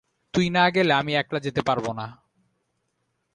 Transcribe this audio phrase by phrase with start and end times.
[0.33, 2.05] তুই না গেলে আমি একলা যেতে পারব না।